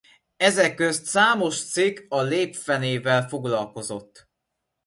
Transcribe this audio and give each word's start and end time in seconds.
Ezek 0.37 0.75
közt 0.75 1.05
számos 1.05 1.65
cikk 1.71 1.99
a 2.09 2.21
lépfenével 2.21 3.27
foglalkozott. 3.27 4.29